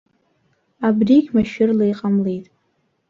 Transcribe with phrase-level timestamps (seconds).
[0.87, 2.45] Абрыгь машәырла иҟамлеит.